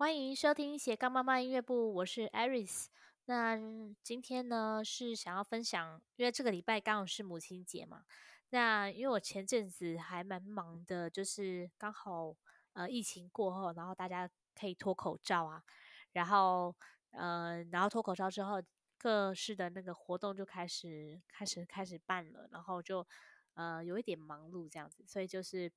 [0.00, 2.86] 欢迎收听斜杠妈妈音乐部，我是 Aris。
[3.26, 3.60] 那
[4.02, 8.06] 今天呢是想要分享，因为这个礼拜刚好是母亲节嘛。
[8.48, 12.34] 那因为我前阵子还蛮忙的，就是刚好
[12.72, 14.26] 呃疫情过后，然后大家
[14.58, 15.62] 可以脱口罩啊，
[16.12, 16.74] 然后
[17.10, 18.54] 呃然后脱口罩之后，
[18.96, 23.06] 各式的那个活动就开始开始开始办了，然后就
[23.52, 25.70] 呃有一点忙碌这样子，所以就是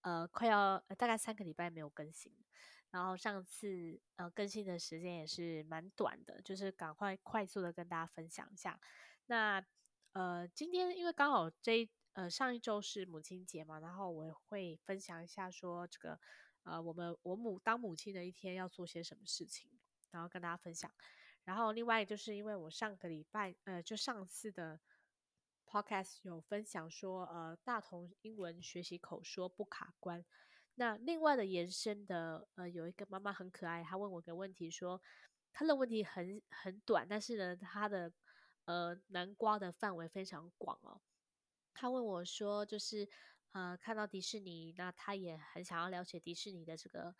[0.00, 2.32] 呃快要、大概三个礼拜没有更新。
[2.90, 8.80] 然后上次呃更新的时间也是蛮短的，就是赶快快速的跟大家分享一下。
[9.26, 9.62] 那
[10.12, 16.18] 呃今天因为刚好这呃上一周是母亲节嘛，然后我会分享一下说这个
[16.62, 19.70] 呃我们我母当母亲的一天要做些什么事情，
[20.10, 20.90] 然后跟大家分享。
[21.44, 24.80] 然后另外就是因为我上个礼拜呃就上次的
[25.66, 30.24] podcast 有分享说呃大同英文学习口说不卡关。
[30.78, 35.02] 那另外的延伸的，呃，有一个妈妈很可爱，她问我一个问题，说
[35.52, 38.12] 她的问题很很短，但是呢，她的
[38.64, 41.00] 呃南瓜的范围非常广哦。
[41.74, 43.08] 她问我说，就是
[43.50, 47.12] 呃看到迪士尼，那她也很想要了解迪士尼的这个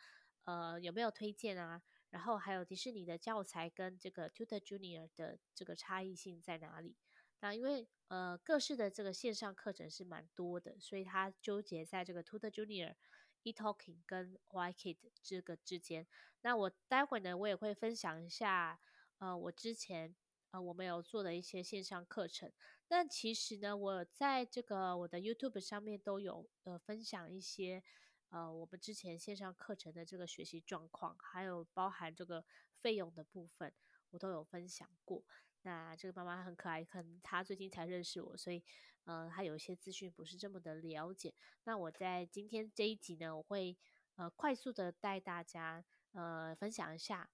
[0.45, 1.83] 呃有没有推荐啊？
[2.11, 6.95] 然后还有迪士尼的教材跟这个 Tutor Junior 的这个差异性在哪里？
[7.41, 12.95] 那因为呃各式的这个线上课程是蛮多的，所以她纠结在这个 Tutor Junior。
[13.45, 16.07] eTalking 跟 YKid 这个之间，
[16.43, 18.81] 那我待会呢，我也会分享一下，
[19.19, 20.15] 呃，我之前
[20.51, 22.53] 呃我们有做的一些线上课程。
[22.87, 27.83] 但其实呢，我在这个我的 YouTube 上面都有呃分享一些
[28.31, 32.45] 呃我们之前线上课程的这个学习状况，还有包含这个
[32.81, 33.75] 费用的部分，
[34.11, 35.23] 我都有分享过。
[35.63, 38.63] 那这个妈妈很可爱，可能她最近才认识我，所以。
[39.05, 41.33] 呃，她有一些资讯不是这么的了解。
[41.65, 43.75] 那我在今天这一集呢，我会
[44.17, 47.31] 呃快速的带大家呃分享一下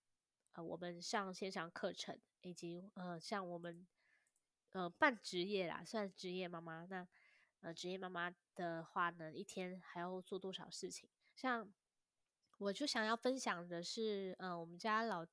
[0.53, 3.85] 呃我们上线上课程，以及呃像我们
[4.71, 6.85] 呃半职业啦，算职业妈妈。
[6.85, 7.05] 那
[7.63, 11.09] 呃职业妈妈的话呢，一天还要做多少事情？
[11.35, 11.69] 像
[12.59, 15.27] 我就想要分享的是，呃我们家老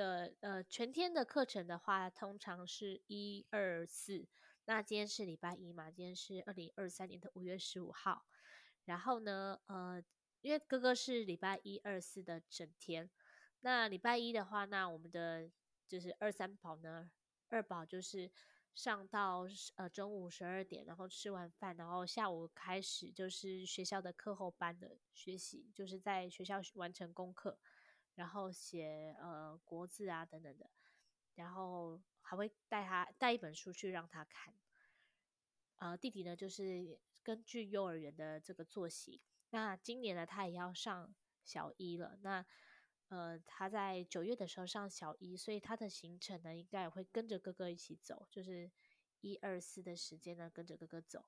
[0.00, 4.26] 的呃全天的课程的话，通常是一二四。
[4.64, 5.90] 那今天是礼拜一嘛？
[5.90, 8.24] 今天是二零二三年的五月十五号。
[8.86, 10.02] 然后呢，呃，
[10.40, 13.10] 因为哥哥是礼拜一二四的整天。
[13.60, 15.50] 那礼拜一的话，那我们的
[15.86, 17.10] 就是二三宝呢，
[17.50, 18.30] 二宝就是
[18.74, 19.44] 上到
[19.74, 27.58] 呃中午十二点，然后吃完饭，然后下午开始就是学校的课后班的学习，就是在学校完成功课，
[28.14, 30.70] 然后写呃国字啊等等的，
[31.34, 32.00] 然后。
[32.22, 34.54] 还会带他带一本书去让他看，
[35.78, 41.12] 呃，弟弟呢就是根据幼儿园的这个作息，那今年呢他也要上
[41.42, 42.46] 小一了，那
[43.08, 48.70] 呃他在九月的时候上小一，所以他的行程呢应该也会跟着哥哥一起走，就是
[49.22, 51.24] 一二四的时间呢跟着哥哥走，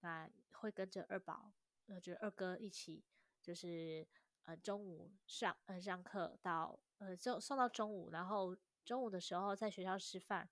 [0.00, 1.52] 那会跟着二宝，
[1.86, 3.04] 呃，就是二哥一起，
[3.40, 4.08] 就是
[4.44, 8.56] 呃中午上呃上课到呃就上到中午，然后。
[8.84, 10.46] 中午的时候在学校吃饭，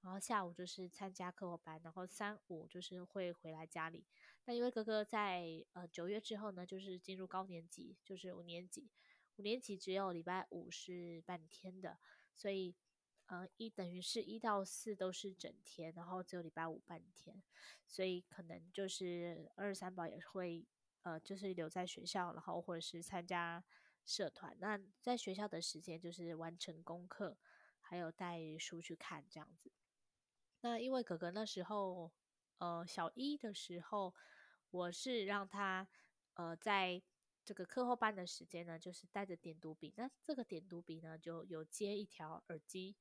[0.00, 4.06] 然后下午就是参加课后班，然后三五就是会回来家里。
[4.46, 8.88] 那因为哥哥在呃九月之后呢，就是进入高年级，就是五年级。
[9.36, 11.98] 五年级只有礼拜五是半天的，
[12.34, 12.74] 所以
[13.26, 17.42] 呃一等于是一到四都是整天，然后只有礼拜五半天，
[17.86, 20.66] 所以可能就是二三宝也会
[21.06, 23.62] 呃就是留在学校，然后或者是参加
[24.04, 24.56] 社团。
[24.58, 27.38] 那在学校的时间就是完成功课。
[27.88, 29.70] 还有带书去看这样子。
[30.62, 32.10] 那因为哥哥那时候，
[32.58, 34.12] 呃，小一的时候，
[34.72, 35.86] 我是让他，
[36.34, 37.00] 呃，在
[37.44, 39.94] 这个课后班的时间呢，就是带着点读笔。
[39.96, 42.96] 那这个点读笔呢，就有接一条耳机，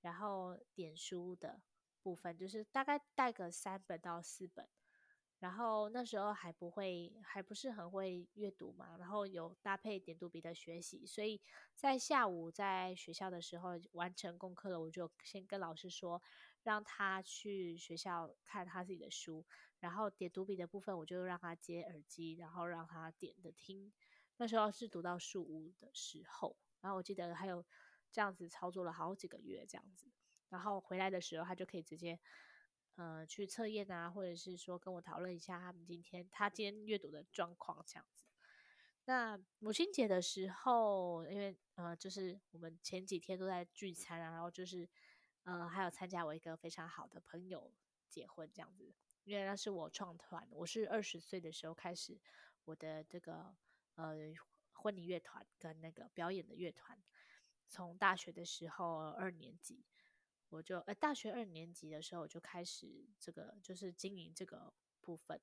[0.00, 1.62] 然后点书的
[2.02, 4.68] 部分就是大概带个三本到四本。
[5.38, 11.40] 然后那时候还不会，还不是很会阅读嘛，然后有搭配点读笔的学习，所以
[11.74, 16.22] 在下午在学校的时候完成功课了，我就先跟老师说，
[16.62, 19.44] 让他去学校看他自己的书，
[19.78, 23.92] 然后点读笔的部分我就让他接耳机，然后让他点着听。
[24.38, 27.62] 那时候是读到书五的时候，然后我记得还有
[28.10, 30.10] 这样子操作了好几个月这样子，
[30.48, 32.18] 然后回来的时候他就可以直接。
[32.96, 38.24] 呃，去测验啊，或者是说跟我讨论一下他们今天他今天阅读的状况这样子。
[39.04, 44.88] 那母亲节的时候，因为呃，就是我们前几天都在聚餐啊，然后就是
[45.44, 47.70] 呃，还有参加我一个非常好的朋友
[48.08, 48.92] 结婚这样子。
[49.24, 52.18] 因为那是我创团，我是二十岁的时候开始
[52.64, 53.54] 我的这个
[53.96, 54.16] 呃
[54.72, 56.98] 婚礼乐团跟那个表演的乐团。
[57.68, 59.84] 从大学的时候二年级，
[60.48, 65.40] 我就呃大学二年级的时候我就开始这个就是经营这个部分。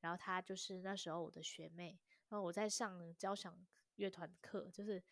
[0.00, 1.98] 然后她就是那时候我的学妹，
[2.28, 3.66] 然后我在上交响
[3.96, 5.02] 乐团课，就是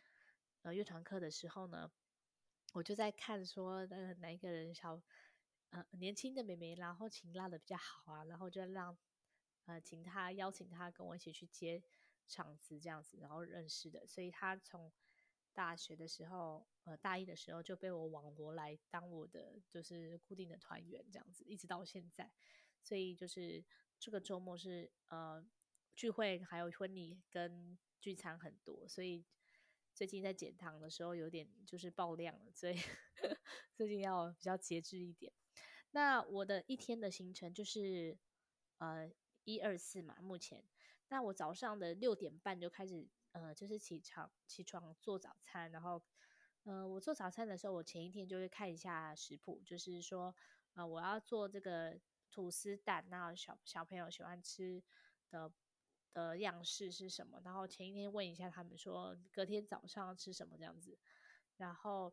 [0.62, 1.90] 呃乐团课的时候呢，
[2.74, 5.02] 我就在看说那个哪一个人小
[5.70, 8.96] 呃年轻的妹妹，然后琴拉得比较好啊，然后就让
[9.64, 11.82] 呃请她邀请她跟我一起去接
[12.26, 14.92] 场子这样子，然后认识的，所以她从
[15.54, 22.30] 大学的时候呃大一的时候就被我网罗来当我的就是固定的团员这样子，一直到现在，
[22.82, 23.64] 所以就是。
[24.00, 25.42] 这个周末是呃
[25.96, 29.24] 聚会，还有婚礼跟聚餐很多，所以
[29.94, 32.76] 最近在减糖的时候有点就是爆量了，所以
[33.72, 35.32] 最近要比较节制一点。
[35.92, 38.18] 那我的一天的行程就是
[38.76, 39.10] 呃
[39.44, 40.62] 一二四嘛，目前。
[41.08, 46.02] 那我早上的六点半就开始呃就是起床起床做早餐，然后
[46.64, 50.34] 呃我做早餐的时候，我前一天就会看一下食谱，就是说
[50.72, 52.00] 呃我要做这个。
[52.30, 54.82] 吐司蛋，那小小朋友喜欢吃
[55.30, 55.52] 的
[56.12, 57.40] 的样式是什么？
[57.44, 60.98] 然后前一天问一下他们说，隔天早上吃什么这样子。
[61.58, 62.12] 然后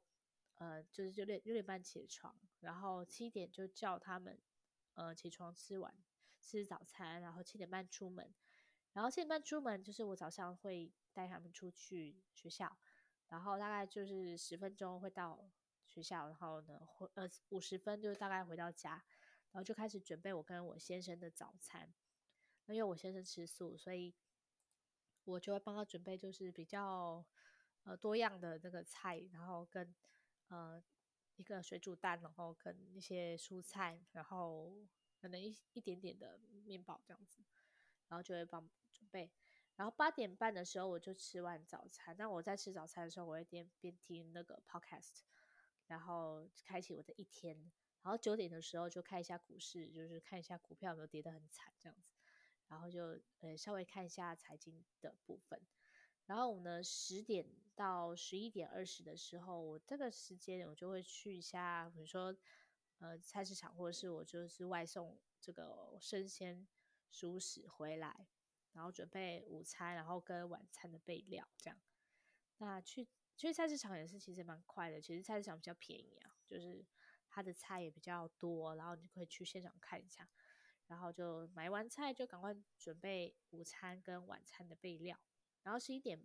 [0.60, 4.40] 呃，就是六点六点半起床，然后七点就叫他们
[4.94, 5.92] 呃起床吃完
[6.40, 8.32] 吃早餐，然后七点半出门。
[8.94, 12.78] 然后七点半出门就是我早上会带他们出去学校，
[13.30, 15.50] 然后大概就是十分钟会到
[15.86, 19.04] 学校，然后呢回呃五十分就大概回到家。
[19.54, 21.94] 然后就开始准备我跟我先生的早餐，
[22.68, 24.16] 那因为我先生吃素，所以
[25.26, 27.26] 我就会帮他准备就是比较
[27.84, 29.94] 呃多样的那个菜，然后跟
[30.48, 30.82] 呃
[31.36, 34.74] 一个水煮蛋，然后跟一些蔬菜，然后
[35.18, 37.44] 可能一一点点的面包这样子，
[38.12, 39.32] 然后就会帮准备。
[39.78, 45.22] 然后八点半的时候我就吃完早餐，那我在吃早餐的时候，我会边边听那个 podcast，
[45.88, 47.72] 然后开启我的一天。
[48.02, 52.12] 然后九点的时候就看一下股市，就是看一下股票有没有跌得很惨这样子，
[52.68, 55.62] 然后就呃稍微看一下财经的部分。
[56.26, 62.36] 然后我呢十点到十一点二十的时候，我这个时间我就会去一下，比如说
[63.00, 66.68] 呃菜市场，或者是我就是外送这个生鲜
[67.12, 68.28] 熟食回来，
[68.72, 71.80] 然后准备午餐，然后跟晚餐的备料这样。
[72.58, 76.84] 那去去菜市场也是其实蛮快的，其实菜市场比较便宜啊，就是。
[77.34, 80.28] 他的菜也比较多，然后你可以去现场看一下，
[80.88, 85.18] 然后就买完菜就赶快准备午餐跟晚餐的备料，
[85.64, 86.22] 然后十一点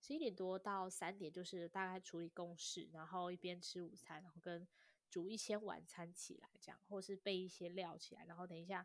[0.00, 4.66] 十一点多到三点就是大概处理公事，然后一边吃午餐，然后跟
[5.08, 8.84] 煮一些晚餐起来这样，或是备一些料起来，然后等一下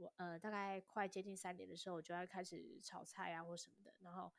[0.00, 4.32] 我呃大概快接近三点的时候，我就要开始炒菜啊或什么的，然后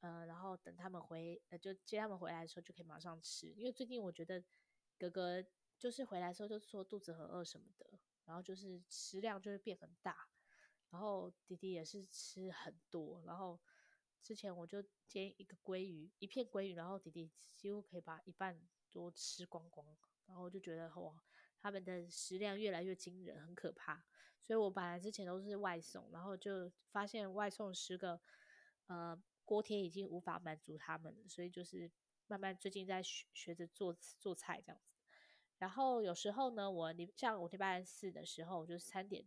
[0.00, 4.42] 呃然后等他们回呃就接他们回来的时候就可以马上吃，因为最近我觉得
[4.98, 5.44] 哥哥。
[5.78, 10.26] 就是回来的时候就说肚子很饿什么的，然后就是食量就会变很大，
[10.88, 13.60] 然后弟弟也是吃很多，然后
[14.22, 18.58] 之前我就煎一个鲑鱼，一片鲑鱼，然后弟弟几乎可以把一半
[18.90, 19.86] 都吃光光，
[20.24, 21.22] 然后就觉得哇，
[21.66, 24.04] 他们的食量越来越惊人，很可怕。
[24.40, 28.20] 所以我本来之前都是外送，然后就发现外送十个
[28.86, 31.90] 呃锅贴已经无法满足他们了，所以就是
[32.28, 34.94] 慢慢最近在学学着做做菜这样子。
[35.58, 39.24] 然后有时候呢，我你像我礼拜四的时候，我就三点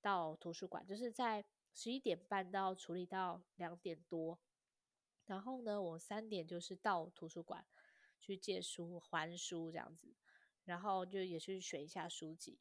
[0.00, 4.38] 到图书馆，就是在十一点半到处理到两点多。
[5.26, 7.66] 然后呢，我三点就是到图书馆
[8.20, 10.14] 去借书还书这样子，
[10.64, 12.58] 然后就也去选一下书籍。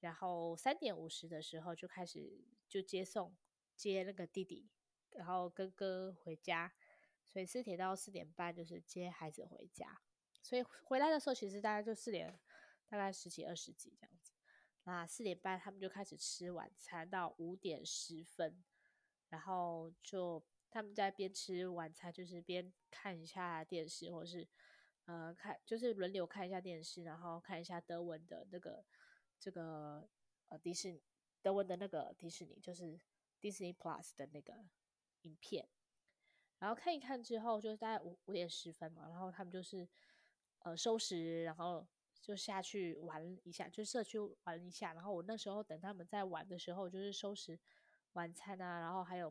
[0.00, 3.34] 然后三点五十的时候就开始就接送
[3.74, 4.68] 接那个弟弟，
[5.10, 6.74] 然后哥哥回家，
[7.26, 10.00] 所以四点到四点半就是接孩子回家。
[10.42, 12.38] 所以回来的时候，其实大概就四点，
[12.88, 14.32] 大概十几二十几这样子。
[14.82, 18.62] 那四点半他们就开始吃晚餐，到五点十分，
[19.30, 24.46] 然后就他们在边吃晚餐，就是边看一下电视，或是
[25.04, 28.84] 呃看，就是轮流看一下电视，然后看一下德文的那个
[29.38, 30.08] 这个
[30.48, 31.02] 呃迪士尼
[31.42, 32.98] 德文的那个迪士尼，就是
[33.40, 34.66] Disney Plus 的那个
[35.22, 35.68] 影片。
[36.58, 39.88] 然后看一看之后，就是大概五五点十分嘛，然后他们就是。
[40.60, 41.86] 呃，收拾，然后
[42.22, 44.94] 就下去玩一下，就社区玩一下。
[44.94, 47.60] 然后我那时候等他们在玩的时候，就是收拾
[48.14, 49.30] 晚餐啊，然后还有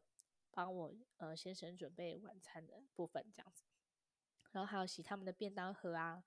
[0.52, 3.66] 帮我呃先生准备晚餐的部分这样子。
[4.54, 6.24] 然后还有洗他们的便当盒啊，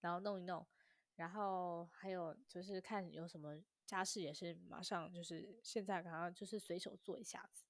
[0.00, 0.66] 然后弄一弄。
[1.14, 7.64] 然后还有就是看有什么家事，也是马上就是现在刚刚就是随手做一下子。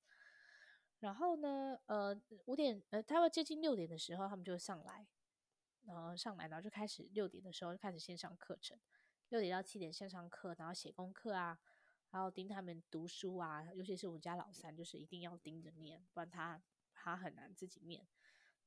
[1.01, 5.07] 然后呢，呃，五点，呃，他会接近六点的时候，他们就上来，
[5.87, 8.79] 然后上来，然后就开始六点的时候就开始线上课程，
[9.31, 11.59] 六点到七点线上课，然后写功课啊，
[12.11, 16.63] 然后盯他们读书啊，尤其是我们家老三，就是一定要盯着念，不然他
[16.93, 18.07] 他很难自己念，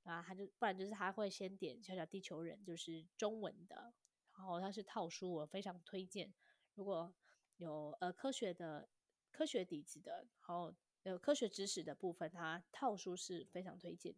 [0.03, 3.93] 啊他就不然就是他会先点小小地球人，就是中文的，
[4.33, 6.33] 然后他是套书，我非常推荐，
[6.75, 7.13] 如果
[7.57, 8.89] 有呃科学的
[9.31, 10.75] 科学底子的，然后。
[11.03, 14.15] 有科学知识的部分，它套书是非常推荐。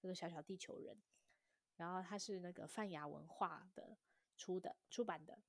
[0.00, 1.00] 那个小小地球人，
[1.76, 3.96] 然后它是那个泛亚文化的
[4.36, 5.40] 出的出版的，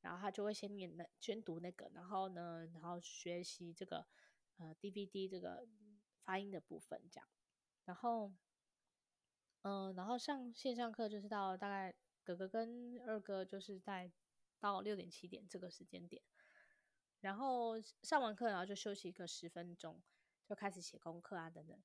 [0.00, 4.04] 然后他就会先念那宣读那个，然后呢，然后学习这个
[4.56, 5.64] 呃 DVD 这个
[6.24, 7.28] 发音的部分这样，
[7.84, 8.32] 然后
[9.68, 11.92] 嗯、然后上线上课就是到大概
[12.22, 14.12] 哥哥跟二哥就是在
[14.60, 16.22] 到六点七点这个时间点，
[17.20, 20.00] 然后上完课然后就休息一个十分钟。
[20.48, 21.76] 就开始写功课啊，等等。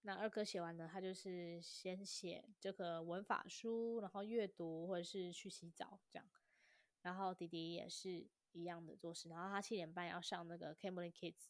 [0.00, 6.26] 那二哥写完了，他就是先写这个文法书，然后阅读或者是去洗澡这样。
[7.02, 9.28] 然后弟弟也是一样的做事。
[9.28, 11.48] 然后他七点半要上那个 Cambly Kids，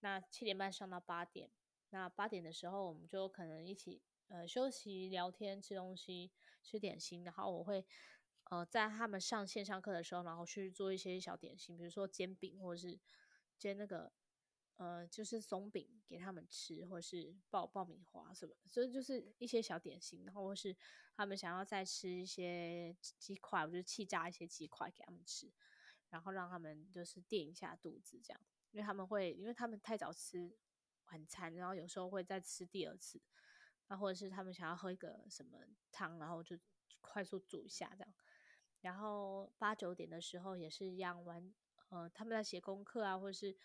[0.00, 1.48] 那七点半上到八点。
[1.90, 6.30] 那八点的时候，我们就可能一起呃休息、聊天、吃东西、
[6.62, 7.24] 吃点心。
[7.24, 7.84] 然后我会
[8.44, 12.98] 呃在他们上线上课的时候，然后去做一些小点心，比如说煎饼或者是
[13.58, 14.12] 煎那个。
[14.78, 20.76] 呃，就是松饼给他们吃，或者是爆爆米花什么，所以就是一些小点心，然后或是
[21.16, 25.52] 他们想要再吃一些鸡块，我就气炸一些鸡块给他们吃，
[26.10, 30.56] 然后让他们就是垫一下肚子，这样，因为他们会，因为他们太早吃
[31.06, 33.20] 晚餐，然后有时候会再吃第二次，
[33.88, 35.58] 啊或者是他们想要喝一个什么
[35.90, 36.56] 汤，然后就
[37.00, 38.14] 快速煮一下这样，
[38.80, 41.52] 然后八九点的时候也是一样玩，
[41.88, 43.56] 呃，他们在写功课啊，或者是。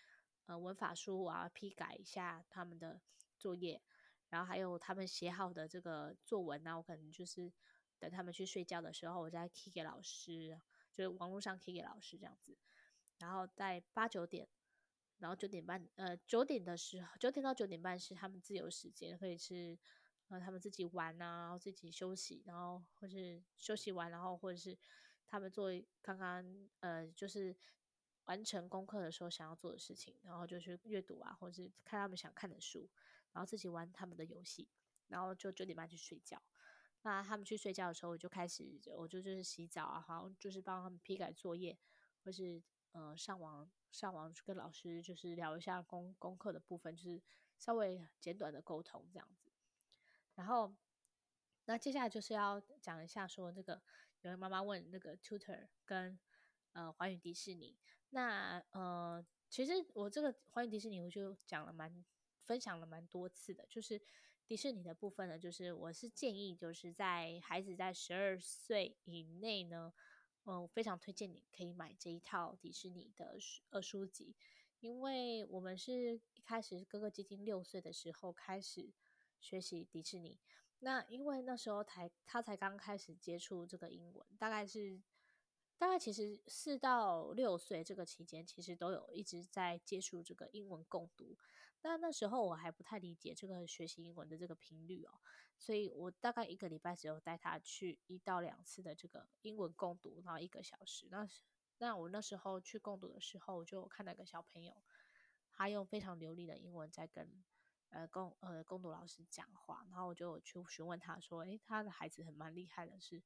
[0.46, 3.00] 呃，文法书我要批改一下他们的
[3.38, 3.80] 作业，
[4.28, 7.50] 然后还有他们写好的这个作文呢，我可能就是
[7.98, 10.60] 等他们去睡觉的时候，我再踢给老师，
[10.92, 12.58] 就是网络上踢给老师这样子。
[13.20, 14.46] 然后在八九点，
[15.16, 19.78] 然后九点半，呃，九点的时候，九点到九点半是他们自由时间，可以是
[20.28, 24.76] 然后他们自己玩啊，然后自己休息，然后或是休息完，然后或者是
[25.26, 25.70] 他们做
[26.02, 27.56] 刚刚呃就是。
[28.26, 32.88] 完成功课的时候想要做的事情，然后就去阅读啊，或者是看他们想看的书，
[33.32, 34.66] 然后自己玩他们的游戏，
[35.08, 36.42] 然后就九点半去睡觉。
[37.02, 41.78] 那他们去睡觉的时候，我就开始，我就就是洗澡啊，好像就是帮他们批改作业，
[42.24, 42.62] 或是
[42.92, 47.22] 呃上网上网跟老师就是聊一下功功课的部分，就是
[47.58, 49.43] 稍微简短的沟通这样子。
[50.34, 50.74] 然后
[51.64, 53.80] 那接下来就是要讲一下说这个
[54.22, 56.18] 有位妈妈问那个 tutor 跟
[56.72, 57.76] 呃环宇迪士尼。
[58.10, 62.04] 那呃，其实我这个环宇迪士尼，我就讲了蛮
[62.42, 64.00] 分享了蛮多次的，就是
[64.46, 69.92] 迪士尼的部分呢，就是我是建议，就是在孩子在十二岁以内呢，
[70.44, 74.36] 嗯、我非常推荐你可以买这一套迪士尼的书呃书籍，
[74.80, 78.92] 因为我们是一开始哥哥接近六岁的时候开始
[79.44, 80.40] 学习迪士尼，
[80.78, 85.02] 那因为那时候才他才刚开始接触这个英文，大概是。
[85.76, 91.36] 大概其实四到六岁这个期间，其实都有一直在接触这个英文共读。
[91.82, 95.20] 那那时候我还不太理解这个学习英文的这个频率哦，
[95.58, 101.08] 所以我大概一个礼拜只有带他去一到两次的这个英文共读，然后一个小时。
[101.10, 101.28] 那
[101.78, 104.80] 那我那时候去共读的时候，我就看到一个小朋友，
[105.50, 107.28] 他用非常流利的英文在跟
[107.94, 113.22] 呃共呃共读老师讲话，然后我就去询问他说：“诶，他的孩子很蛮厉害的，是。”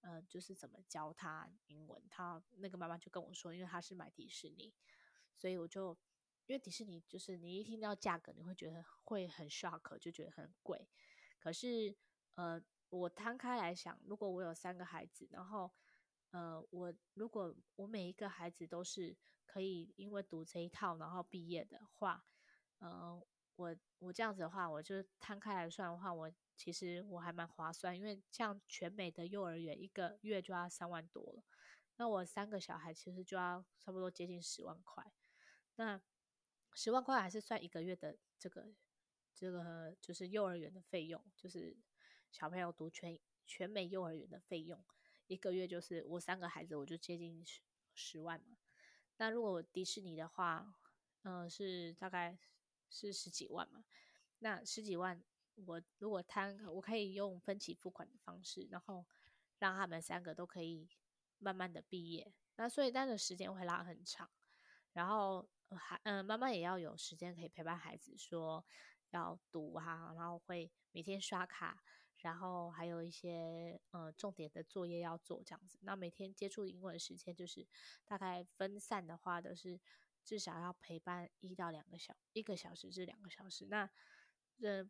[0.00, 4.72] 呃，就是怎么教他英文，他那个妈妈就跟我说，因为他是买迪士尼，
[5.34, 5.90] 所以我就
[6.46, 10.88] 因为迪士尼就是你一听到价格，你会觉得会很 shock，就觉得很贵。
[11.40, 11.96] 可是
[12.36, 15.74] 呃，我摊开来想，如果我有三个孩子，然后
[16.30, 22.24] 呃，我如果我每一个孩子都是可以因为读这一套然后毕业的话，
[22.78, 23.20] 呃，
[23.58, 26.32] 我我这样子的话，我就摊开来算的话，我。
[26.58, 31.44] 其实我还蛮划算，因为像全美的幼儿园一个月就要三万多了，
[31.94, 35.12] 那我三个小孩其实就要差不多接近十万块。
[35.76, 36.02] 那
[36.74, 38.74] 十万块还是算一个月的这个
[39.32, 41.76] 这个就是幼儿园的费用，就是
[42.32, 44.84] 小朋友读全全美幼儿园的费用，
[45.28, 47.60] 一个月就是我三个孩子我就接近十
[47.94, 48.56] 十万嘛。
[49.18, 50.74] 那如果迪士尼的话，
[51.22, 52.36] 嗯、是大概
[52.90, 53.84] 是十几万嘛，
[54.38, 55.22] 那十几万。
[55.66, 59.04] 我如果摊，我可以用分期付款的方式，然后
[59.58, 60.88] 让他们三个都可以
[61.38, 62.32] 慢慢的毕业。
[62.54, 64.30] 那所以，但的时间会拉很长。
[64.92, 68.64] 然后还嗯，妈妈也要有时间可以陪伴孩子说，
[69.10, 71.82] 要读啊，然后会每天刷卡，
[72.18, 75.76] 然后还有一些呃重点的作业要做这样子。
[75.82, 77.66] 那每天接触英文时间就是
[78.04, 79.80] 大概分散的话都是
[80.28, 83.64] 至少要陪伴一到两个小一个小时至两个小时。
[83.70, 83.88] 那
[84.62, 84.86] 呃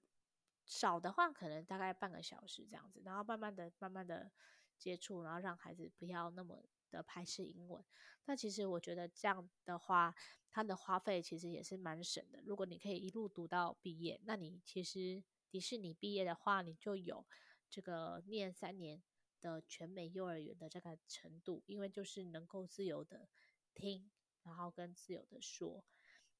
[0.64, 4.32] 少的话可能大概半个小时这样子，然后慢慢的慢慢的
[4.76, 7.84] 接触，然后让孩子不要那么的排斥英文。
[8.24, 10.12] 那其实我觉得这样的话，
[10.50, 12.42] 它的花费其实也是蛮省的。
[12.42, 17.24] 如果你可以一路读到毕业，那你其实迪士尼毕业的话，你就有
[17.70, 19.00] 这个念三年
[19.40, 23.28] 的全美幼儿园的这个程度，因为就是能够自由的
[23.72, 24.10] 听，
[24.48, 25.84] 然后跟自由的说。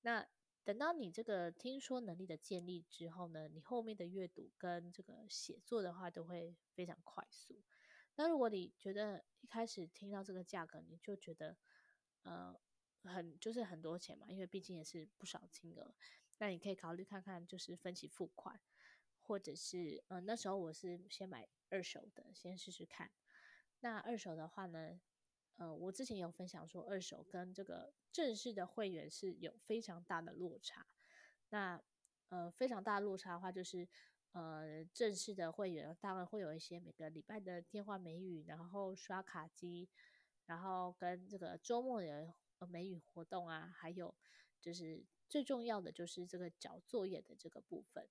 [0.03, 0.27] 那
[0.65, 7.63] 等到你这个听说能力的建立之后呢，你后面的阅读跟这个写作的话都会非常快速。
[8.17, 11.57] 那如果你觉得一开始听到这个价格，你就觉得
[12.23, 12.55] 呃
[13.05, 15.95] 很就是很多钱嘛，因为毕竟也是不少金额。
[16.39, 18.61] 那你可以考虑看看，就是分期付款，
[19.21, 23.11] 或者是呃那时候我是先买二手的，先试试看。
[23.81, 25.01] 那二手的话呢，
[25.59, 30.87] 呃我之前有分享说，二手跟这个正式的会员是有非常大的落差。
[31.51, 31.81] 那
[32.31, 33.87] 呃非常大的落差的话，就是。
[34.33, 39.89] 呃，正式的会员当然会有一些每个礼拜的电话美语，然后刷卡机，
[40.45, 44.15] 然后跟这个周末的呃美语活动啊，还有
[44.61, 48.07] 就是最重要的就是这个交作业的这个部分。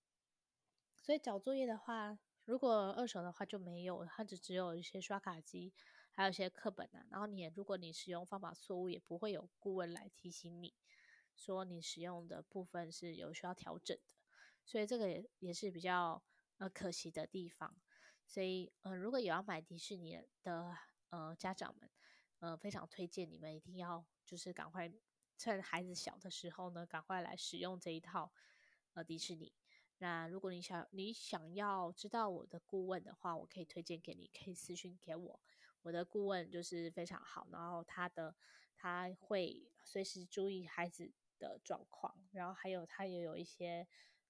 [0.95, 5.71] 所以交作业的话，如果二手的话就没有，它只只有一些刷卡机，
[6.17, 7.05] 还有一些课本啊。
[7.11, 10.73] 然后你如果你使用方法错误，也不会有顾问来提醒你
[11.35, 14.15] 说你使用的部分是有需要调整的。
[14.65, 16.23] 所以这个也也是比较
[16.57, 17.79] 呃可惜的地方，
[18.25, 20.75] 所以呃如果有要买迪士尼的
[21.09, 21.91] 呃家长们，
[22.39, 24.91] 呃非常推荐你们一定要就是赶快
[25.37, 28.33] 趁孩子小的时候呢，赶快来使用这一套
[28.93, 29.53] 呃迪士尼。
[29.99, 35.39] 那如果你想你想要知道我的顾问的话，我可以推荐给你，可以私信给我。
[35.81, 38.35] 我的顾问就是非常好，然后他的
[38.75, 43.87] 他会随时注意孩子的状况，然后还有他也有一些。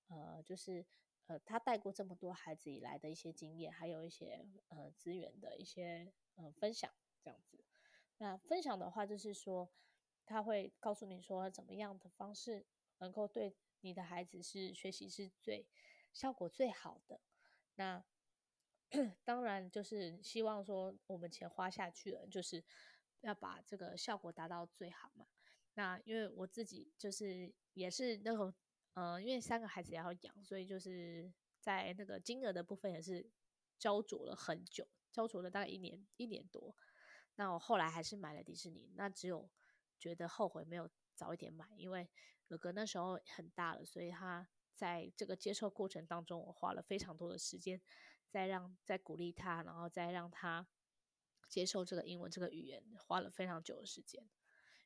[0.10, 0.86] 呃，就是
[1.25, 6.89] 呃，他带过这么多孩子以来的一些经验，还有一些呃资源的一些呃分享，
[7.21, 7.62] 这样子。
[8.19, 9.69] 那分享的话，就是说
[10.25, 12.65] 他会告诉你说，怎么样的方式
[12.99, 15.67] 能够对你的孩子是学习是最
[16.13, 17.19] 效果最好的。
[17.75, 18.05] 那
[19.23, 22.63] 当然就是希望说，我们钱花下去了，就是
[23.21, 25.28] 要把这个效果达到最好嘛。
[25.73, 28.54] 那因为我自己就是也是那种。
[29.00, 33.30] 嗯，因为三个孩子也要养，所以就是在那个金额的部分也是
[33.78, 36.76] 焦灼了很久，焦灼了大概一年一年多。
[37.36, 39.47] 那我后来还是买了迪士尼，那只有
[40.00, 42.10] 觉得后悔没有早一点买，因为
[42.47, 47.80] 哥哥那时候很大了，所以他在这个接受过程当中，我花了非常多的时间，
[48.29, 50.67] 再让再鼓励他，然后再让他
[51.47, 54.23] 接受这个英文这个语言，花了非常久的时间，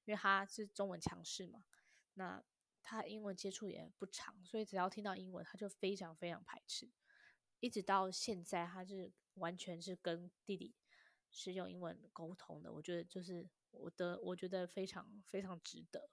[0.05, 1.65] 因为他是中文强势嘛，
[2.13, 2.43] 那。
[2.83, 6.89] 他英文接触也不长，所以只要听到英文，他就非常非常排斥。
[7.59, 10.73] 一直到现在，他是完全是跟弟弟
[11.29, 12.73] 是用英文沟通的。
[12.73, 16.09] 我觉得就是我的，我觉得非常非常值得。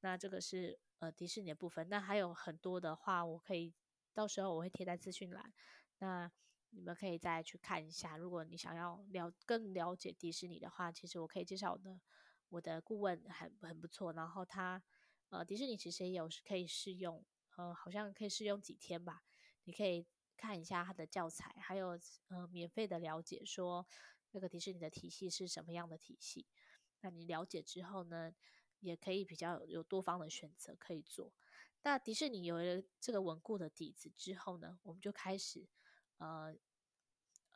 [0.00, 3.72] 那这个是呃迪士尼的部分，那还有很多的话，我可以
[4.12, 5.54] 到时候我会贴在资讯栏，
[5.98, 6.30] 那
[6.70, 8.16] 你们可以再去看一下。
[8.16, 12.00] 如果你想要了更了解迪士尼的话，其实我可以介绍我的
[12.48, 14.82] 我的顾问很很不错，然后他。
[15.28, 19.24] 呃，迪士尼其实也有可以试用，呃，好像可以试用几天吧。
[19.64, 20.06] 你可以
[20.36, 23.84] 看一下它的教材，还有呃，免费的了解说
[24.30, 26.46] 那个迪士尼的体系是什么样的体系。
[27.00, 28.32] 那你了解之后呢，
[28.78, 31.32] 也可以比较有多方的选择可以做。
[31.82, 35.66] 那迪士尼有了这个稳固的底子之后呢，我们就开始
[36.18, 36.54] 呃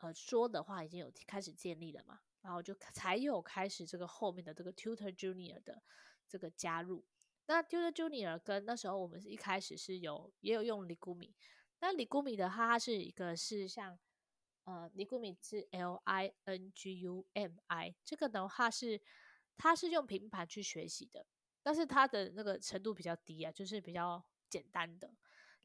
[0.01, 5.83] 呃说的话已经有开始建立了嘛，然后就才有开始这个后面的这个 Tutor Junior 的
[6.29, 7.05] 这个加入。
[7.46, 11.35] 那 Tutor Junior 跟那时候我们是一开始是有也有用 Ligumi，
[11.81, 13.99] 那 Ligumi 的话，它是一个是像
[14.64, 19.01] 呃 Ligumi 是 L I N G U M I，这个的话是
[19.57, 21.27] 它是用平板去学习的，
[21.62, 25.12] 但是它的那个程度比较低啊，就是比较简单的。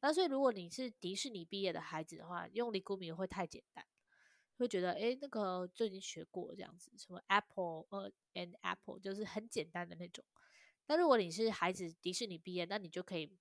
[0.06, 3.84] 那所以如果你是迪士尼毕业的孩子的话，用 Ligumi 会太简单，
[4.56, 10.24] 会觉得诶那个就已经学过这样子，什么 Apple 呃，an Apple 就是很简单的那种。
[10.86, 13.36] 那如果你是孩子迪士尼毕业，那你就可以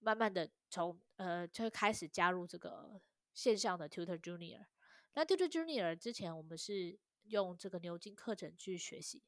[0.00, 3.00] 慢慢的从呃就开始加入这个
[3.32, 4.66] 线上的 Tutor Junior。
[5.12, 9.22] 那 Tutor Junior 之前我们是用这个牛津课程去学习，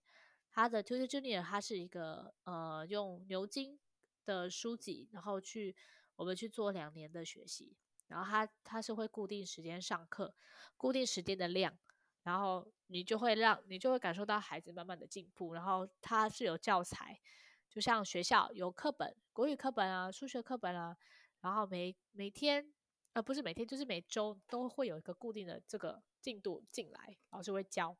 [0.50, 3.78] 它的 Tutor Junior 它是一个呃用牛津
[4.24, 5.76] 的书籍，然后去
[6.16, 7.76] 我们去做两年的学习，
[8.08, 10.34] 然后他他是会固定时间上课，
[10.76, 11.78] 固定时间的量，
[12.22, 17.20] 然后你就会让你就会感受到孩子慢慢的进步，然后他是有教材，
[17.68, 20.96] 就像学校有课本，国语课本啊，数学课本啊，
[21.40, 22.72] 然后每每天
[23.12, 27.96] 呃不是每天就是每周都会有一个固定的这个进度进来，老师会教，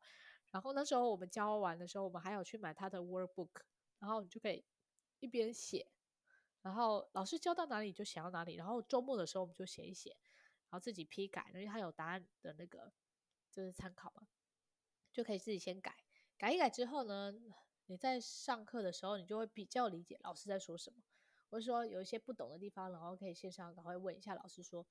[0.52, 3.50] 然后那时候我们教完的时候，我们还有去买他的 workbook，
[3.98, 4.64] 然后你就可以
[5.20, 5.86] 一边写。
[6.66, 10.10] 然后老师教到哪里就写到哪里，然后周末的时候我们就写一写，
[10.68, 12.92] 然后自己批改，因为他有答案的那个
[13.52, 14.26] 就是参考嘛，
[15.12, 15.96] 就可以自己先改，
[16.36, 17.32] 改一改之后呢，
[17.86, 21.04] 你在上课的时候你就会比较理解老师在说什么，
[21.50, 24.84] 或者说有一些不懂的地方，然后可以线上赶快问一下老师说，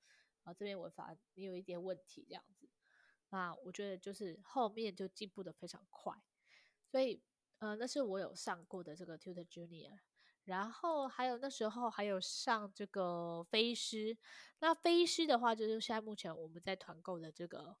[0.44, 2.66] 啊这边文法你有一点问题这样子，
[3.28, 6.14] 那我觉得就是后面就进步的非常快，
[6.86, 7.22] 所以
[7.58, 9.98] 呃那是我有上过的这个 Tutor Junior。
[10.46, 14.16] 然后还有那时候还有上这个飞狮，
[14.60, 17.76] 那飞狮的话就是现在目前我们在团购的这个，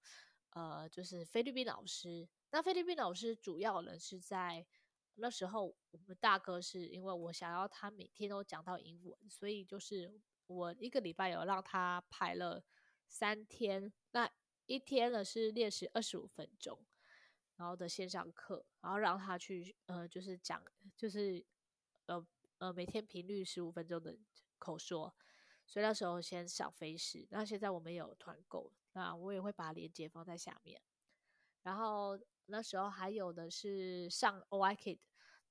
[0.50, 2.28] 呃，就是菲律宾老师。
[2.50, 4.66] 那菲律宾老师主要呢是在
[5.14, 12.64] 那时候，我们大哥是因为我想要他每天都讲到英文，所以就是我一个礼拜有让他排了
[13.06, 14.28] 三天，那
[14.66, 16.84] 一天呢是练习二十五分钟，
[17.54, 20.60] 然后的线上课，然后让他去呃就是讲
[20.96, 21.46] 就是
[22.06, 22.26] 呃。
[22.58, 24.16] 呃，每天频率十五分钟的
[24.58, 25.14] 口说，
[25.66, 27.26] 所以那时候先上飞时。
[27.30, 30.80] 那现在我们有团购，那我也会把链接放在下面。
[31.62, 35.00] 然后那时候还有的是上 OiKid，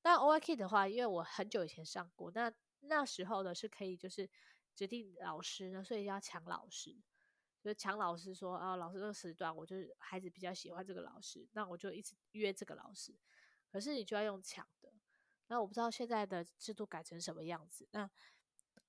[0.01, 4.27] 但 OiKid 的话，因为我很久以前上过，那那时候呢是可以就是
[4.73, 6.97] 指定老师呢，所以要抢老师，
[7.61, 13.13] 就抢老师说啊，老师这个时段，我就是孩子比较喜欢这个老师，那我就一直约这个老师。
[13.67, 14.67] 可是你就要用抢。
[15.47, 17.87] 那我不知道现在的制度改成什么样子。
[17.91, 18.09] 那，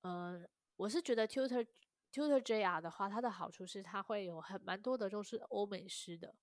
[0.01, 0.43] 呃，
[0.75, 1.67] 我是觉得 Tutor
[2.11, 6.33] Tutor JR 的话，它的好处是它会有很蛮多的都是欧美师的。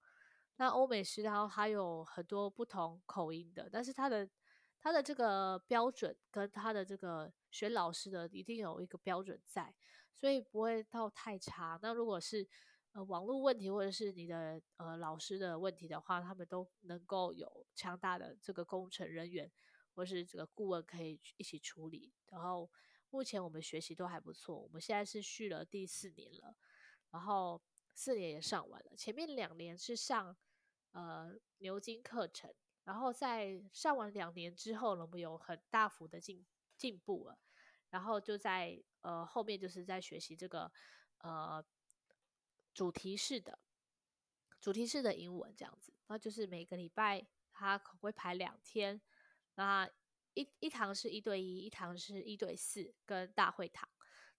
[0.56, 4.28] 那欧美师，然后还有很多不同口音的，但是它的
[4.78, 9.74] 它的这个标准跟它的这个选老师的一定有一个标准在，
[10.14, 11.76] 所以不会到太差。
[11.82, 12.46] 那如果是
[12.92, 19.50] 呃网络问题或者是你的呃老师的问题的话，他们都能够有强大的这个工程人员。
[19.94, 22.68] 或是这个顾问可以一起处理，然后
[23.10, 24.58] 目前我们学习都还不错。
[24.58, 26.56] 我们现在是续了第四年了，
[27.10, 27.62] 然后
[27.94, 28.96] 四年也上完了。
[28.96, 30.36] 前面两年是上
[30.90, 32.52] 呃牛津课程，
[32.82, 36.44] 然后在上完两年之后呢，我们有很大幅的进
[36.76, 37.38] 进步了。
[37.90, 40.72] 然后就在呃后面就是在学习这个
[41.18, 41.64] 呃
[42.72, 43.60] 主题式的
[44.60, 49.00] 主题式的英文这样子，那就是每个礼拜他可会排两天。
[49.54, 49.88] 那
[50.34, 53.88] 一一堂是一对一，一堂是一对四，跟大会堂。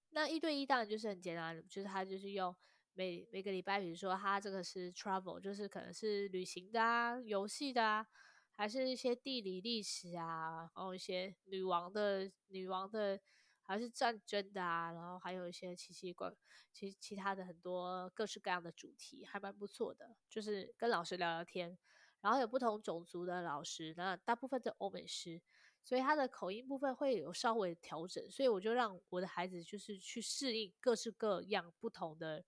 [0.10, 2.56] 那一对一当然就是很简单，就是他就是用
[2.94, 8.08] 每每个礼拜，比如说他这个是 travel，就是可能是旅行的啊，游戏的啊，
[8.54, 13.20] 还是一些地理历史啊，然后一些女王的女王的，
[13.62, 16.32] 还是战争的啊，然后还有一些奇奇怪
[16.72, 21.78] 其其他的很多各式各样的主题，还蛮不错的，就是跟老师聊聊天。
[22.26, 25.40] 然后有不同种族的老师，那大部分是欧美师，
[25.84, 32.44] 所以他的口音部分会有稍微调整，所以我就让我的孩子就是去适应各式各样不同的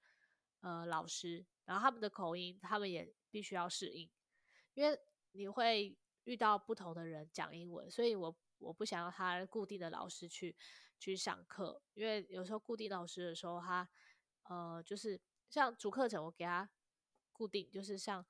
[0.62, 4.10] 呃老师，然后他们的口音他们也必须要适应，
[4.74, 5.00] 因为
[5.34, 10.56] 你会遇到不同的人讲英文，所以我我不想要他固定的老师去
[10.98, 13.88] 去上课，因为有时候固定老师的时候他
[14.50, 16.68] 呃就是像主课程我给他
[17.32, 18.26] 固定，就是像。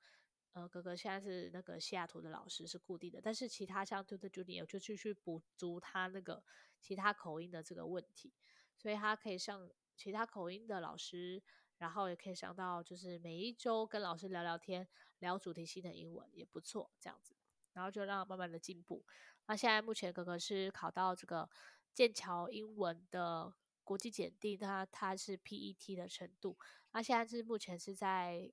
[0.54, 6.42] 呃，哥哥现在是那个西雅图的老师是固定的，但是其他像 Tutor Junior 就继续补足他那个
[6.80, 8.32] 其他口音的这个问题，
[8.76, 11.40] 所以他可以上其他口音的老师，
[11.76, 14.88] 然后也可以上到就是每一周跟老师聊聊天，
[15.20, 17.36] 聊主题性的英文也不错，这样子，
[17.74, 19.04] 然后就让慢慢的进步。
[19.46, 21.48] 那现在目前哥哥是考到这个
[21.94, 26.58] 剑桥英文的国际检定，他他是 PET 的程度，
[26.90, 28.50] 那现在是目前是在。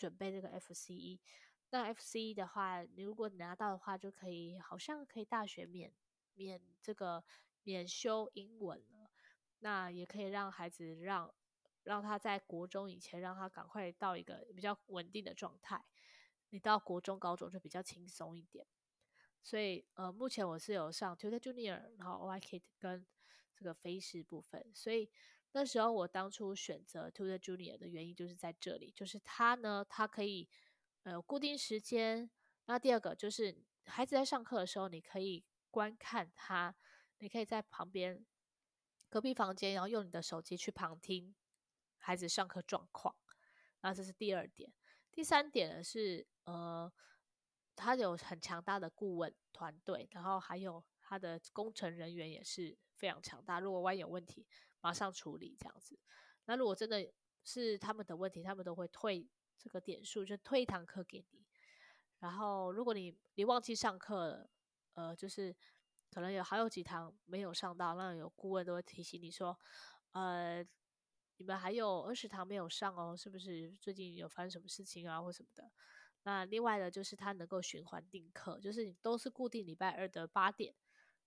[0.00, 1.20] 准备这个 FCE，
[1.68, 5.92] 那 FCE 的话，你如果拿到的话，就可以好像可以大学免
[6.32, 7.22] 免这个
[7.64, 9.10] 免修英文了。
[9.58, 11.34] 那也可以让孩子让
[11.82, 15.84] 让他在国中以前，让他赶快到一个比较稳定的状态。
[16.48, 18.66] 你到国中、高中就比较轻松一点。
[19.42, 23.06] 所以呃，目前我是有上 Tutor Junior，然后 OiKid 跟
[23.54, 25.10] 这个飞狮部分，所以。
[25.52, 30.48] 那时候我当初选择 To the Junior 的原因就是在这里，就是他呢，他可以
[31.02, 32.30] 呃固定时间。
[32.66, 36.74] 那第二个就是孩子在上课的时候，你可以观看他，
[37.18, 38.24] 你可以在旁边
[39.08, 41.34] 隔壁房间，然后用你的手机去旁听
[41.98, 43.14] 孩子上课状况。
[43.80, 44.72] 那这是第二点。
[45.10, 46.92] 第三点呢是，呃，
[47.74, 53.58] 他有很强大的顾问团队，然后还有他的工程人员也是非常强大。
[53.58, 54.46] 如果万一有问题，
[54.80, 55.98] 马上处理这样子。
[56.44, 57.12] 那如果真的
[57.44, 61.44] 是他们的问题，他们都会退这个点数，就退一堂课给你。
[62.18, 64.50] 然后如果你你忘记上课了，
[64.94, 65.56] 呃，就是
[66.10, 69.58] 可能有还有几堂没有上到，那有顾问都会提醒你说，
[70.12, 70.66] 呃。
[71.36, 75.72] 你们还有二十堂没有上哦，是不是最近有发生什么事情啊，或什么的？
[76.24, 80.74] 那另外的就是他能够循环订课，就是你都是固定礼拜二的八点，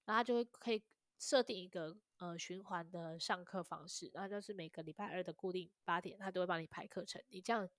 [0.06, 0.84] 那他就会可以
[1.20, 7.70] 设定一个呃循环的上课方式，那就是每个礼拜二的固定八点，他都会帮你排课程，你这样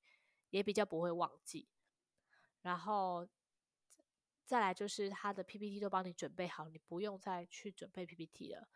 [0.50, 1.68] 也比较不会忘记。
[2.62, 3.28] 然后
[4.44, 8.68] 再来就是他的 PPT 都帮你准备好，你不用再去准备 PPT 了。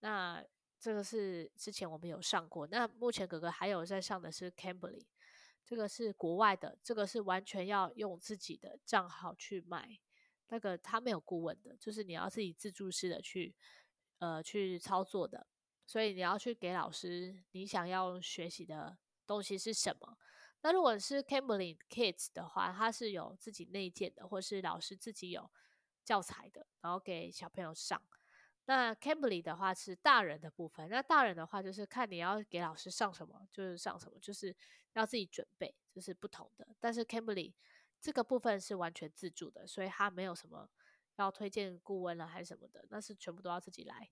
[0.00, 0.44] 那
[0.78, 5.04] 这个是之前我们有上过，那目前哥哥还有在上的是 Cambly，
[5.64, 10.00] 这个是国外的，这个是完全要用自己的账号去买，
[10.48, 13.54] 那个他没有顾问的，就是你要自己自助式的去
[14.20, 15.46] 呃去操作的，
[15.84, 20.16] 所以你要去给老师你想要学习的东西是什么。
[20.62, 25.50] 那如果是 Cambly Kids 的话，它是有自己内建的，或是老师自己有
[26.04, 28.00] 教材的，然后给小朋友上。
[28.66, 34.54] 那 Cambly 的话是大人的部分，那大人的话就是看你要给老师上什么，就是上什么，就是
[34.92, 36.68] 要自己准备，就是不同的。
[36.78, 37.54] 但是 Cambly
[38.00, 40.68] 这个部分是完全自助的，所以他没有什么
[41.20, 44.10] 要推荐顾问了还是什么的，那是全部都要自己来，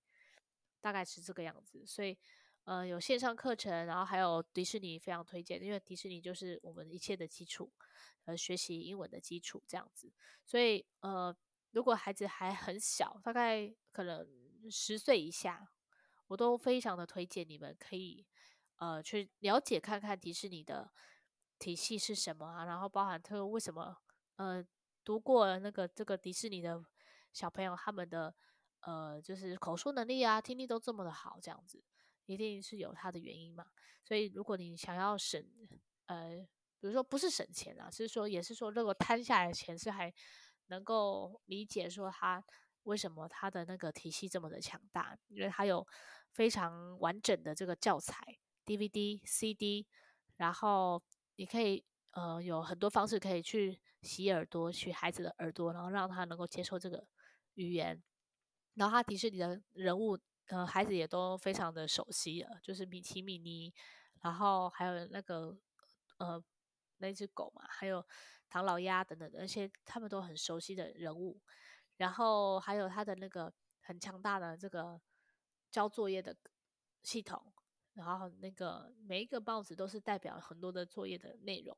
[0.80, 1.84] 大概是这个样子。
[1.86, 2.18] 所以
[2.64, 7.72] 呃有线上课程，然后还有迪士尼非常推荐，因为迪士尼就是我们一切的基础，
[8.24, 10.12] 呃学习英文的基础这样子。
[10.44, 11.34] 所以呃
[11.70, 14.26] 如果孩子还很小，大概可能。
[14.68, 15.70] 十岁以下，
[16.26, 18.26] 我都非常的推荐你们可以，
[18.78, 20.92] 呃，去了解看看迪士尼的
[21.60, 23.96] 体系是什么啊，然后包含他为什么，
[24.34, 24.62] 呃，
[25.04, 26.84] 读过那个这个迪士尼的
[27.32, 28.34] 小朋友他们的，
[28.80, 31.82] 呃，就是口述能力啊、听力都这么的好，这样子
[32.26, 33.66] 一定是有它的原因嘛。
[34.04, 35.44] 所以如果你想要省，
[36.06, 36.46] 呃，
[36.80, 40.12] 比如说不是省钱啊，是说也是说如果摊下来的钱是还
[40.66, 42.44] 能够理解说他。
[42.84, 45.18] 为什么他的那个体系这么的强大？
[45.28, 45.86] 因为他有
[46.32, 49.86] 非常完整的这个教材 DVD、CD，
[50.36, 51.02] 然后
[51.36, 57.06] 你可以呃有很多方式可以去洗耳朵，洗孩子的耳朵，然后让他能够接受这个
[57.54, 58.02] 语言。
[58.74, 63.74] 然后他迪士尼的人物，呃，孩子也都非常的熟悉了，就是米奇、米妮，
[64.22, 65.58] 然后还有那个
[66.18, 66.42] 呃
[66.98, 68.04] 那只狗嘛，还有
[68.48, 71.40] 唐老鸭等等的那些，他们都很熟悉的人物。
[71.96, 75.00] 然后还有他的那个很强大的这个
[75.72, 76.36] 交作业的
[77.02, 77.52] 系统，
[77.94, 81.76] 然后那个每一个帽子都是代表很多的作业的内容。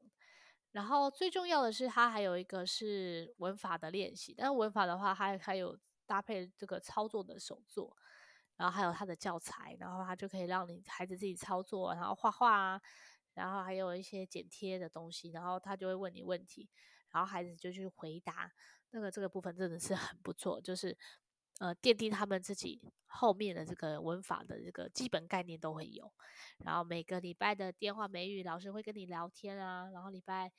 [0.72, 4.34] 然后最重要的是，它还有一个是文法的练习。
[4.36, 7.96] 但是文法的话，它还有搭配这个操作的手作，
[8.56, 12.80] 然后还有它的教材，然后它就可以让你孩子自己操作，然后画画啊，
[13.34, 16.68] 然后还有一些剪贴的东西，然后他就会问你问题，
[17.10, 18.52] 然后孩子就去回答。
[18.92, 20.96] 那个这个部分真的是很不错，就是
[21.60, 26.10] 呃奠定他们自己后面的这个文法的这个基本概念都会有。
[26.64, 30.50] 然后每个礼拜的电话美语老师会跟你聊天啊，然后礼拜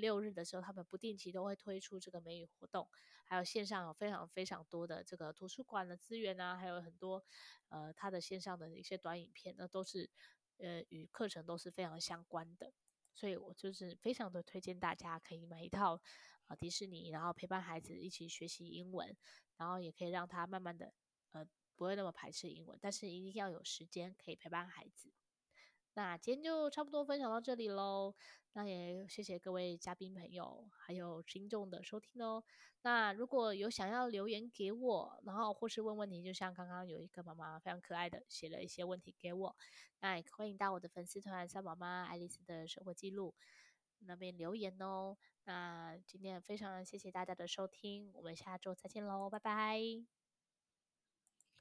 [0.00, 2.88] 六日的时候他们不定期都会推出这个美语活动，
[3.24, 7.22] 还有线上有非常非常多的这个图书馆的资源啊，还有很多
[7.68, 10.10] 呃他的线上的一些短影片，那都是
[10.58, 12.72] 呃与课程都是非常相关的。
[13.14, 16.00] 所以我就是非常的推荐大家可以买一套。
[16.56, 19.16] 迪士尼，然后陪伴孩子一起学习英文，
[19.56, 20.92] 然后也可以让他慢慢的，
[21.32, 25.10] 呃，不会那么排斥英文，但是一定要有时间可以陪伴孩子。
[25.94, 28.14] 那今天就差不多分享到这里喽，
[28.52, 32.44] 那也谢谢各位嘉宾朋友还有听众的收听哦。
[32.82, 39.56] 那如果有想要留言给我，然后或是问问题，就像刚刚有一个妈妈非常可爱的写了一些问题给我，
[39.98, 43.34] 那也欢迎到我的粉丝团三宝妈爱丽丝的生活记录
[44.06, 45.18] 那边留言哦。
[45.44, 50.19] 那今天非常谢谢大家的收听，我们下周再见喽，拜拜。